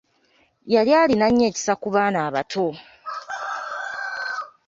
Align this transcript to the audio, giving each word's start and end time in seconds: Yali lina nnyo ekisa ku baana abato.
Yali 0.73 0.93
lina 1.09 1.27
nnyo 1.29 1.45
ekisa 1.51 1.73
ku 1.81 1.87
baana 1.95 2.19
abato. 2.27 2.65